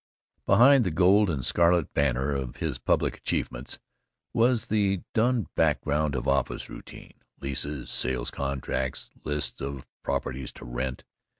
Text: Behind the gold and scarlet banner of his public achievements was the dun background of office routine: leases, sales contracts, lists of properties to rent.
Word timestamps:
Behind 0.47 0.83
the 0.83 0.89
gold 0.89 1.29
and 1.29 1.45
scarlet 1.45 1.93
banner 1.93 2.31
of 2.31 2.55
his 2.55 2.79
public 2.79 3.17
achievements 3.17 3.77
was 4.33 4.65
the 4.65 5.01
dun 5.13 5.45
background 5.55 6.15
of 6.15 6.27
office 6.27 6.71
routine: 6.71 7.13
leases, 7.39 7.91
sales 7.91 8.31
contracts, 8.31 9.11
lists 9.23 9.61
of 9.61 9.85
properties 10.01 10.51
to 10.53 10.65
rent. 10.65 11.03